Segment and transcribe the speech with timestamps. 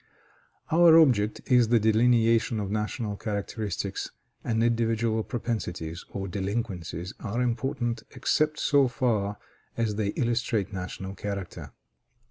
[0.71, 4.09] Our object is the delineation of national characteristics,
[4.43, 9.37] and individual propensities or delinquencies are unimportant except so far
[9.77, 11.71] as they illustrate national character.